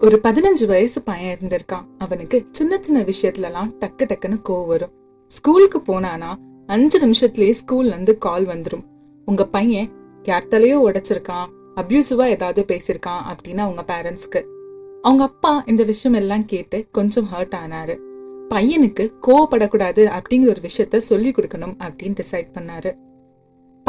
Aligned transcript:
ஒரு 0.00 0.20
பதினஞ்சு 0.22 0.66
வயசு 0.66 1.02
பையன் 1.02 1.38
இருந்திருக்கான். 1.38 1.84
அவனுக்கு 1.98 2.46
சின்ன 2.50 2.78
சின்ன 2.80 3.02
விஷயத்துல 3.02 3.42
எல்லாம் 3.42 3.74
டக்கு 3.80 4.02
டக்குன்னு 4.02 4.40
கோவம் 4.48 4.66
வரும். 4.66 4.90
ஸ்கூலுக்கு 5.26 5.78
போனானா 5.78 6.34
அஞ்சு 6.66 7.06
நிமிஷத்துலயே 7.06 7.54
ஸ்கூல்ல 7.64 7.86
இருந்து 7.86 8.18
கால் 8.18 8.46
வந்துரும். 8.46 8.84
உங்க 9.24 9.46
பையன் 9.46 9.90
யார் 10.22 10.48
உடைச்சிருக்கான் 10.48 11.46
அப்யூசிவா 11.76 12.26
ஏதாவது 12.26 12.64
பேசியிருக்கான் 12.68 13.20
அப்படின்னு 13.30 13.56
அவங்க 13.56 13.84
பேரண்ட்ஸ்க்கு 13.86 14.44
அவங்க 15.02 15.24
அப்பா 15.24 15.62
இந்த 15.66 15.84
விஷயம் 15.84 16.20
எல்லாம் 16.20 16.44
கேட்டு 16.44 16.86
கொஞ்சம் 16.92 17.28
ஹர்ட் 17.34 17.54
ஆனாரு. 17.66 17.98
பையனுக்கு 18.48 19.12
கோவப்படக்கூடாது 19.26 20.12
அப்படிங்கிற 20.12 20.48
ஒரு 20.48 20.60
விஷயத்த 20.60 20.98
சொல்லி 20.98 21.30
கொடுக்கணும் 21.30 21.76
அப்படின்னு 21.78 22.16
டிசைட் 22.20 22.54
பண்ணாரு. 22.54 22.96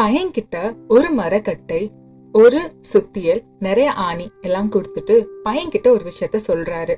பையன்கிட்ட 0.01 0.77
ஒரு 0.87 1.09
மரக்கட்டை 1.09 1.91
ஒரு 2.31 2.71
சுத்தியல் 2.93 3.41
நிறைய 3.59 3.91
ஆணி 3.91 4.31
எல்லாம் 4.41 4.71
கொடுத்துட்டு 4.71 5.25
பையன்கிட்ட 5.43 5.87
ஒரு 5.87 6.03
விஷயத்த 6.09 6.39
சொல்றாரு. 6.47 6.95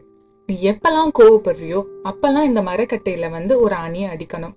நீ 0.48 0.58
எப்பெல்லாம் 0.62 1.12
கோவப்படுறியோ 1.20 1.84
அப்பெல்லாம் 2.04 2.44
இந்த 2.44 2.62
மரக்கட்டையில 2.62 3.30
வந்து 3.30 3.60
ஒரு 3.60 3.76
ஆணியை 3.76 4.08
அடிக்கணும். 4.08 4.54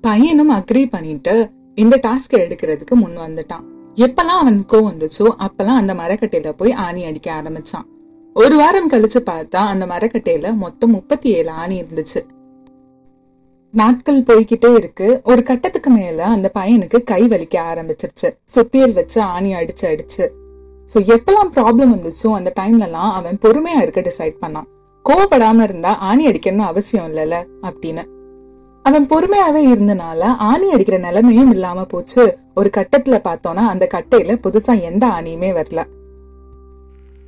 பையனும் 0.00 0.50
அக்ரி 0.50 0.90
பண்ணிட்டு 0.90 1.50
இந்த 1.74 2.00
டாஸ்க் 2.06 2.36
எடுக்கிறதுக்கு 2.36 2.94
முன் 2.94 3.18
வந்துட்டான். 3.18 3.64
எப்பெல்லாம் 3.94 4.40
அவன் 4.40 4.64
கோவம் 4.68 4.92
வந்துச்சோ 4.92 5.28
அப்பெல்லாம் 5.38 5.80
அந்த 5.82 5.94
மரக்கட்டையில 5.94 6.52
போய் 6.52 6.72
ஆணி 6.72 7.04
அடிக்க 7.04 7.42
ஆரம்பிச்சான். 7.42 7.86
ஒரு 8.34 8.56
வாரம் 8.56 8.90
கழிச்சு 8.90 9.20
பார்த்தா 9.26 9.56
அந்த 9.56 9.86
மரக்கட்டையில 9.86 10.56
மொத்தம் 10.56 10.90
முப்பத்தி 10.90 11.30
ஏழு 11.30 11.50
ஆணி 11.50 11.82
இருந்துச்சு. 11.82 12.22
நாட்கள் 13.70 14.22
போய்கிட்டே 14.22 14.74
இருக்கு. 14.74 15.20
ஒரு 15.24 15.42
கட்டத்துக்கு 15.42 15.90
மேல 15.90 16.26
அந்த 16.26 16.50
பையனுக்கு 16.54 17.02
கை 17.02 17.28
வலிக்க 17.28 17.54
ஆரம்பிச்சிருச்சு. 17.54 18.36
சுத்தியல் 18.54 18.92
வச்சு 18.92 19.20
ஆணி 19.20 19.54
அடிச்சு 19.54 19.82
அடிச்சு. 19.82 20.28
சோ 20.94 20.94
எப்பெல்லாம் 20.94 21.50
ப்ராப்ளம் 21.54 21.92
வந்துச்சோ 21.94 22.32
அந்த 22.32 22.52
டைம்ல 22.60 22.80
எல்லாம் 22.80 23.12
அவன் 23.12 23.38
பொறுமையா 23.42 23.80
இருக்க 23.80 24.00
டிசைட் 24.00 24.36
பண்ணான். 24.40 24.68
கோவப்படாம 25.04 25.62
இருந்தா 25.62 25.96
ஆணி 25.96 26.26
அடிக்கணும்னு 26.26 26.70
அவசியம் 26.72 27.14
இல்லைல்ல 27.14 27.46
அப்படின்னு. 27.62 28.04
அவன் 28.82 29.06
பொறுமையாவே 29.06 29.62
இருந்தனால 29.74 30.22
ஆணி 30.38 30.72
அடிக்கிற 30.72 30.98
நிலைமையும் 30.98 31.50
இல்லாம 31.50 31.84
போச்சு. 31.84 32.38
ஒரு 32.54 32.70
கட்டத்துல 32.76 33.18
பார்த்தோம்னா 33.24 33.66
அந்த 33.66 33.88
கட்டையில 33.94 34.38
புதுசா 34.46 34.80
எந்த 34.80 35.06
ஆணியுமே 35.06 35.50
வரல. 35.60 35.82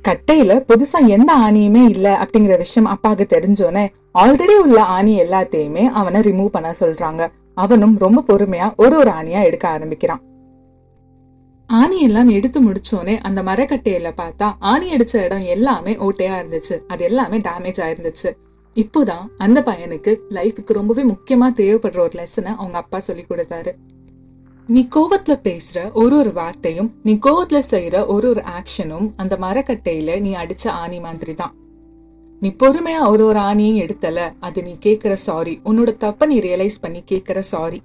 கட்டையில 0.09 0.63
புதுசா 0.67 1.07
எந்த 1.07 1.35
ஆணியுமே 1.35 1.89
இல்ல 1.89 2.27
அப்படிங்கிற 2.27 2.57
விஷயம் 2.57 2.89
அப்பாவுக்கு 2.89 3.39
தெரிஞ்சோனே 3.39 3.87
ஆல்ரெடி 4.19 4.55
உள்ள 4.55 4.83
ஆணி 4.83 5.21
எல்லாத்தையுமே 5.21 5.83
அவனை 5.83 6.21
ரிமூவ் 6.21 6.47
பண்ண 6.47 6.73
சொல்றாங்க. 6.79 7.27
அவனும் 7.53 7.97
ரொம்ப 7.97 8.23
பொறுமையா 8.27 8.73
ஒரு 8.77 8.97
ஒரு 8.97 9.11
ஆணியா 9.11 9.43
எடுக்க 9.43 9.67
ஆரம்பிக்கிறான். 9.67 10.21
ஆணி 11.67 12.01
எல்லாம் 12.01 12.29
எடுத்து 12.29 12.61
முடிச்சோனே 12.61 13.19
அந்த 13.21 13.43
மரக்கட்டையில 13.43 14.11
பார்த்தா 14.17 14.53
ஆணி 14.59 14.95
அடிச்ச 14.95 15.17
இடம் 15.17 15.41
எல்லாமே 15.41 15.93
ஓட்டையா 15.93 16.37
இருந்துச்சு. 16.41 16.81
அது 16.87 17.03
எல்லாமே 17.03 17.37
டேமேஜ் 17.37 17.79
ஆயிருந்துச்சு. 17.79 18.31
இப்போதான் 18.75 19.27
அந்த 19.37 19.61
பையனுக்கு 19.61 20.17
லைஃபுக்கு 20.29 20.73
ரொம்பவே 20.73 21.03
முக்கியமா 21.03 21.49
தேவைப்படுற 21.55 21.99
ஒரு 21.99 22.11
லெசனை 22.13 22.55
அவங்க 22.57 22.77
அப்பா 22.77 22.99
சொல்லி 22.99 23.25
கொடுத்தாரு. 23.29 23.71
நீ 24.69 24.87
கோவத்துல 24.95 25.39
பேசுற 25.43 25.91
ஒரு 25.93 26.17
ஒரு 26.17 26.33
வார்த்தையும் 26.33 26.93
நீ 27.03 27.13
கோவத்துல 27.13 27.61
செய்யற 27.69 28.07
ஒரு 28.07 28.29
ஒரு 28.29 28.43
ஆக்ஷனும் 28.59 29.11
அந்த 29.15 29.37
மரக்கட்டையில 29.41 30.19
நீ 30.19 30.35
அடிச்ச 30.35 30.67
ஆணி 30.67 30.99
மாதிரி 30.99 31.35
தான் 31.35 31.55
நீ 32.39 32.49
பொறுமையா 32.49 33.07
ஒரு 33.07 33.25
ஒரு 33.25 33.39
ஆணியும் 33.39 33.79
எடுத்தல 33.79 34.33
அது 34.39 34.63
நீ 34.63 34.77
கேக்குற 34.85 35.13
சாரி 35.13 35.61
உன்னோட 35.65 35.97
தப்ப 35.97 36.25
நீ 36.25 36.39
ரியலைஸ் 36.39 36.77
பண்ணி 36.81 37.03
கேக்குற 37.11 37.39
சாரி 37.39 37.81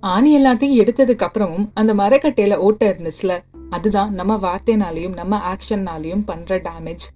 ஆணி 0.00 0.44
எல்லாத்தையும் 0.44 0.78
எடுத்ததுக்கு 0.84 1.26
அப்புறமும் 1.26 1.68
அந்த 1.74 1.94
மரக்கட்டையில 1.94 2.56
ஓட்ட 2.56 2.90
இருந்துச்சுல 2.90 3.44
அதுதான் 3.70 4.14
நம்ம 4.14 4.36
வார்த்தைனாலையும் 4.36 5.14
நம்ம 5.14 5.40
ஆக்ஷன்னாலையும் 5.52 6.24
பண்ற 6.26 6.58
டேமேஜ் 6.58 7.06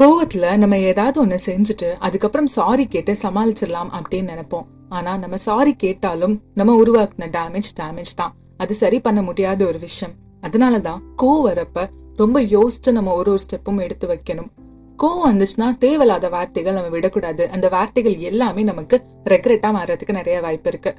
கோவத்துல 0.00 0.56
நம்ம 0.56 0.78
ஏதாவது 0.78 1.20
ஒன்னு 1.20 1.38
செஞ்சுட்டு 1.46 1.92
அதுக்கப்புறம் 1.98 2.46
சாரி 2.46 2.86
கேட்டு 2.86 3.12
சமாளிச்சிடலாம் 3.12 3.90
அப்படின்னு 3.92 4.30
நினைப்போம். 4.32 4.66
ஆனா 4.92 5.16
நம்ம 5.16 5.36
சாரி 5.36 5.74
கேட்டாலும் 5.74 6.40
நம்ம 6.54 6.82
உருவாக்குன 6.82 7.28
டேமேஜ் 7.30 7.70
டேமேஜ் 7.80 8.14
தான். 8.16 8.34
அது 8.56 8.74
சரி 8.74 9.00
பண்ண 9.00 9.22
முடியாத 9.22 9.66
ஒரு 9.66 9.78
விஷயம். 9.78 10.14
அதனாலதான் 10.40 11.00
கோவம் 11.22 11.46
வரப்ப 11.50 11.88
ரொம்ப 12.16 12.40
யோசிச்சு 12.40 12.92
நம்ம 12.92 13.14
ஒரு 13.14 13.30
ஒரு 13.30 13.38
ஸ்டெப்பும் 13.38 13.82
எடுத்து 13.82 14.06
வைக்கணும். 14.08 14.50
கோவம் 14.98 15.26
வந்துச்சுன்னா 15.26 15.78
தேவையில்லாத 15.78 16.28
வார்த்தைகள் 16.28 16.72
நம்ம 16.72 16.88
விடக்கூடாது. 16.88 17.48
அந்த 17.50 17.68
வார்த்தைகள் 17.68 18.16
எல்லாமே 18.16 18.62
நமக்கு 18.62 19.02
ரெக்ரெட்டா 19.24 19.70
மாறதுக்கு 19.70 20.12
நிறைய 20.12 20.40
வாய்ப்பு 20.40 20.68
இருக்கு. 20.68 20.94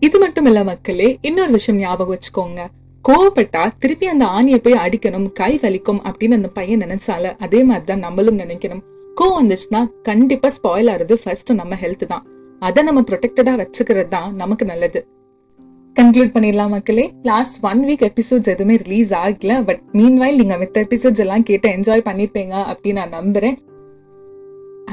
இது 0.00 0.18
மட்டும் 0.18 0.46
இல்ல 0.46 0.64
மக்களே 0.64 1.18
இன்னொரு 1.20 1.50
விஷயம் 1.50 1.80
ஞாபகம் 1.80 2.18
வச்சுக்கோங்க. 2.18 2.66
கோவப்பட்டா 3.08 3.70
திருப்பி 3.78 4.06
அந்த 4.06 4.24
ஆணியை 4.24 4.56
போய் 4.56 4.88
அடிக்கணும் 4.88 5.32
கை 5.32 5.58
வலிக்கும் 5.62 6.02
அப்படின்னு 6.08 6.32
அந்த 6.32 6.48
பையன் 6.48 6.80
நினைச்சால 6.80 7.38
அதே 7.38 7.62
மாதிரிதான் 7.62 7.98
நம்மளும் 7.98 8.38
நினைக்கணும். 8.38 8.82
கோவம் 9.16 9.38
வந்துச்சுன்னா 9.42 9.86
கண்டிப்பா 10.02 10.48
ஸ்பாயில் 10.48 10.90
ஆறது 10.94 11.12
ஃபர்ஸ்ட் 11.12 11.52
நம்ம 11.52 11.74
ஹெல்த் 11.74 12.06
தான். 12.06 12.26
அதை 12.60 12.82
நம்ம 12.82 13.00
ப்ரொடெக்டடா 13.00 13.54
வச்சுக்கிறது 13.60 14.08
தான் 14.08 14.34
நமக்கு 14.34 14.64
நல்லது. 14.64 15.00
கன்க்ளூட் 15.96 16.34
பண்ணிடலாம் 16.34 16.68
மக்களே. 16.68 17.12
லாஸ்ட் 17.22 17.64
ஒன் 17.64 17.80
வீக் 17.84 18.04
எபிசோட்ஸ் 18.08 18.50
எதுவுமே 18.52 18.76
ரிலீஸ் 18.76 19.14
ஆகல. 19.14 19.64
பட் 19.64 19.80
மீன் 19.92 20.18
வைல் 20.20 20.40
நீங்க 20.40 20.56
மித்த 20.56 20.84
எபிசோட்ஸ் 20.86 21.22
எல்லாம் 21.24 21.42
கேட்டு 21.42 21.68
என்ஜாய் 21.76 22.04
பண்ணிருப்பீங்க 22.08 22.54
அப்படின்னு 22.70 23.00
நான் 23.00 23.16
நம்புறேன். 23.20 23.56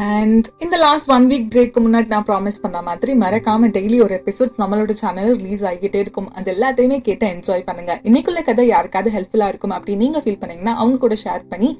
அண்ட் 0.07 0.47
இந்த 0.59 0.77
லாஸ்ட் 0.77 1.09
ஒன் 1.09 1.27
வீக் 1.31 1.45
பிரேக்கு 1.53 1.81
முன்னாடி 1.83 2.07
நான் 2.07 2.25
ப்ராமிஸ் 2.29 2.61
பண்ண 2.61 2.81
மாதிரி 2.81 3.13
மறக்காம 3.13 3.69
டெய்லி 3.77 3.97
ஒரு 4.03 4.21
எபிசோட்ஸ் 4.21 4.61
நம்மளோட 4.61 4.95
சேனல் 5.01 5.31
ரிலீஸ் 5.35 5.63
ஆகிட்டே 5.63 5.99
இருக்கும். 6.05 6.31
அது 6.33 6.53
எல்லாத்தையுமே 6.53 6.97
கேட்டு 7.01 7.27
என்ஜாய் 7.27 7.63
பண்ணுங்க. 7.65 7.93
இன்னைக்குள்ள 8.03 8.43
கதை 8.43 8.67
யாருக்காவது 8.67 9.13
ஹெல்ப்ஃபுல்லா 9.17 9.47
இருக்கும் 9.47 9.71
அப்படின்னு 9.71 10.03
நீங்க 10.05 10.19
ஃபீல் 10.19 10.41
பண்ணீங்கன்னா 10.41 10.75
அவங்க 10.75 10.97
கூட 10.97 11.17
ஷேர் 11.23 11.45
பண்ணி 11.49 11.71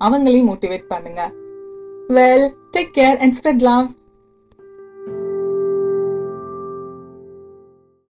அவங்களையும் 0.00 0.50
மோட்டிவேட் 0.50 0.86
பண்ணுங்க. 0.88 1.22
Well 2.18 2.48
take 2.76 2.92
care 2.98 3.16
and 3.16 3.36
spread 3.38 3.64
love 3.70 3.88